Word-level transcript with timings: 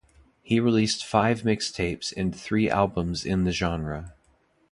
He 0.41 0.59
released 0.59 1.05
five 1.05 1.43
mixtapes 1.43 2.11
and 2.17 2.35
three 2.35 2.67
albums 2.71 3.23
in 3.23 3.43
the 3.43 3.51
genre. 3.51 4.15